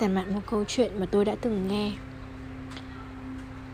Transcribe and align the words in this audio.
tản 0.00 0.14
mạn 0.14 0.34
một 0.34 0.40
câu 0.50 0.64
chuyện 0.68 1.00
mà 1.00 1.06
tôi 1.10 1.24
đã 1.24 1.36
từng 1.40 1.68
nghe. 1.68 1.92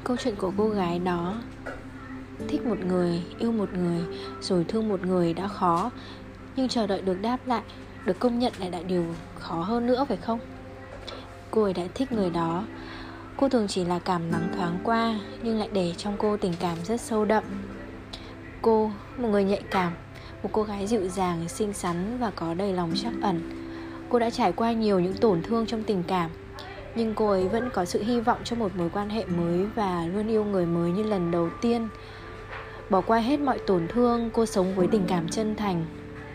Câu 0.04 0.16
chuyện 0.16 0.34
của 0.36 0.52
cô 0.56 0.68
gái 0.68 0.98
đó, 0.98 1.34
thích 2.48 2.66
một 2.66 2.78
người, 2.86 3.22
yêu 3.38 3.52
một 3.52 3.68
người, 3.72 4.00
rồi 4.40 4.64
thương 4.64 4.88
một 4.88 5.06
người 5.06 5.34
đã 5.34 5.48
khó, 5.48 5.90
nhưng 6.56 6.68
chờ 6.68 6.86
đợi 6.86 7.02
được 7.02 7.22
đáp 7.22 7.46
lại, 7.46 7.62
được 8.04 8.18
công 8.18 8.38
nhận 8.38 8.52
lại 8.58 8.70
là 8.70 8.82
điều 8.82 9.04
khó 9.38 9.62
hơn 9.62 9.86
nữa 9.86 10.04
phải 10.08 10.16
không? 10.16 10.38
Cô 11.50 11.62
ấy 11.62 11.72
đã 11.72 11.82
thích 11.94 12.12
người 12.12 12.30
đó. 12.30 12.64
Cô 13.36 13.48
thường 13.48 13.68
chỉ 13.68 13.84
là 13.84 13.98
cảm 13.98 14.30
nắng 14.30 14.48
thoáng 14.56 14.78
qua, 14.84 15.20
nhưng 15.42 15.58
lại 15.58 15.68
để 15.72 15.94
trong 15.96 16.16
cô 16.18 16.36
tình 16.36 16.54
cảm 16.60 16.76
rất 16.84 17.00
sâu 17.00 17.24
đậm. 17.24 17.44
Cô, 18.62 18.90
một 19.16 19.28
người 19.28 19.44
nhạy 19.44 19.62
cảm, 19.70 19.92
một 20.42 20.48
cô 20.52 20.62
gái 20.62 20.86
dịu 20.86 21.08
dàng, 21.08 21.48
xinh 21.48 21.72
xắn 21.72 22.18
và 22.18 22.30
có 22.30 22.54
đầy 22.54 22.72
lòng 22.72 22.92
trắc 22.94 23.12
ẩn 23.22 23.65
cô 24.08 24.18
đã 24.18 24.30
trải 24.30 24.52
qua 24.52 24.72
nhiều 24.72 25.00
những 25.00 25.14
tổn 25.14 25.42
thương 25.42 25.66
trong 25.66 25.82
tình 25.82 26.02
cảm, 26.02 26.30
nhưng 26.94 27.14
cô 27.14 27.30
ấy 27.30 27.48
vẫn 27.48 27.70
có 27.74 27.84
sự 27.84 28.02
hy 28.02 28.20
vọng 28.20 28.38
cho 28.44 28.56
một 28.56 28.76
mối 28.76 28.90
quan 28.92 29.08
hệ 29.08 29.24
mới 29.24 29.66
và 29.74 30.06
luôn 30.14 30.28
yêu 30.28 30.44
người 30.44 30.66
mới 30.66 30.90
như 30.90 31.02
lần 31.02 31.30
đầu 31.30 31.50
tiên. 31.60 31.88
Bỏ 32.90 33.00
qua 33.00 33.18
hết 33.18 33.40
mọi 33.40 33.58
tổn 33.58 33.88
thương, 33.88 34.30
cô 34.32 34.46
sống 34.46 34.74
với 34.74 34.86
tình 34.86 35.04
cảm 35.08 35.28
chân 35.28 35.56
thành, 35.56 35.86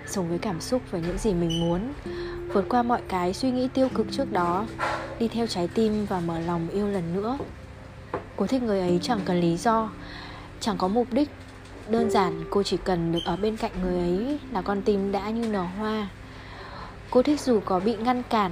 sống 0.08 0.30
với 0.30 0.38
cảm 0.38 0.62
xúc 0.62 0.82
và 0.92 1.00
những 1.00 1.18
gì 1.18 1.34
mình 1.34 1.60
muốn, 1.60 1.94
vượt 2.54 2.66
qua 2.70 2.84
mọi 2.84 3.02
cái 3.08 3.34
suy 3.34 3.52
nghĩ 3.52 3.68
tiêu 3.68 3.90
cực 3.94 4.08
trước 4.12 4.32
đó, 4.32 4.66
đi 5.20 5.28
theo 5.28 5.48
trái 5.48 5.68
tim 5.68 6.06
và 6.06 6.20
mở 6.20 6.40
lòng 6.40 6.70
yêu 6.70 6.88
lần 6.88 7.14
nữa. 7.14 7.38
Cô 8.36 8.48
thích 8.48 8.64
người 8.64 8.80
ấy 8.80 9.00
chẳng 9.02 9.20
cần 9.26 9.42
lý 9.42 9.58
do, 9.58 9.92
chẳng 10.60 10.78
có 10.78 10.88
mục 10.88 11.08
đích. 11.12 11.30
Đơn 11.90 12.10
giản, 12.10 12.44
cô 12.50 12.64
chỉ 12.64 12.78
cần 12.78 13.12
được 13.12 13.20
ở 13.26 13.36
bên 13.36 13.58
cạnh 13.58 13.72
người 13.84 14.00
ấy 14.00 14.40
là 14.54 14.62
con 14.62 14.82
tim 14.82 15.12
đã 15.12 15.30
như 15.30 15.48
nở 15.48 15.66
hoa 15.78 16.10
cô 17.12 17.22
thích 17.22 17.42
dù 17.42 17.60
có 17.66 17.80
bị 17.80 17.96
ngăn 17.96 18.24
cản, 18.30 18.52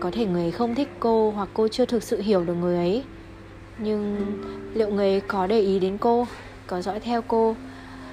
có 0.00 0.10
thể 0.10 0.26
người 0.26 0.42
ấy 0.42 0.50
không 0.50 0.74
thích 0.74 0.88
cô 1.00 1.30
hoặc 1.30 1.48
cô 1.54 1.68
chưa 1.68 1.86
thực 1.86 2.02
sự 2.02 2.20
hiểu 2.20 2.44
được 2.44 2.54
người 2.54 2.76
ấy. 2.76 3.04
Nhưng 3.78 4.16
liệu 4.74 4.88
người 4.88 5.10
ấy 5.10 5.20
có 5.20 5.46
để 5.46 5.60
ý 5.60 5.78
đến 5.78 5.98
cô, 5.98 6.26
có 6.66 6.80
dõi 6.80 7.00
theo 7.00 7.22
cô, 7.22 7.56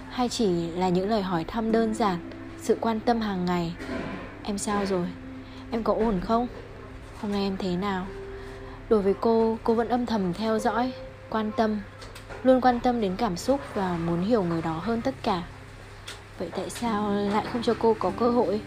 hay 0.09 0.30
chỉ 0.30 0.72
là 0.72 0.90
những 0.90 1.09
lời 1.09 1.22
hỏi 1.22 1.44
thăm 1.44 1.72
đơn 1.72 1.94
giản, 1.94 2.30
sự 2.62 2.78
quan 2.82 3.00
tâm 3.00 3.22
hàng 3.22 3.46
ngày? 3.46 3.76
Em 4.44 4.58
sao 4.58 4.86
rồi? 4.86 5.08
Em 5.72 5.84
có 5.84 5.94
ổn 5.94 6.20
không? 6.22 6.48
Hôm 7.22 7.32
nay 7.32 7.44
em 7.44 7.58
thế 7.58 7.76
nào? 7.76 8.06
Đối 8.90 9.02
với 9.02 9.14
cô 9.22 9.58
cô 9.64 9.74
vẫn 9.74 9.90
âm 9.90 10.06
thầm 10.06 10.34
theo 10.34 10.59
dõi, 10.59 10.94
quan 11.30 11.52
tâm, 11.58 11.80
luôn 12.44 12.62
quan 12.62 12.80
tâm 12.80 13.02
đến 13.02 13.16
cảm 13.18 13.38
xúc 13.38 13.59
và 13.76 13.98
muốn 14.06 14.22
hiểu 14.22 14.44
người 14.44 14.62
đó 14.62 14.80
hơn 14.84 15.02
tất 15.02 15.16
cả. 15.24 15.44
Vậy 16.40 16.50
tại 16.56 16.70
sao 16.70 17.12
lại 17.12 17.46
không 17.54 17.64
cho 17.64 17.74
cô 17.80 17.96
có 18.00 18.12
cơ 18.20 18.30
hội? 18.30 18.62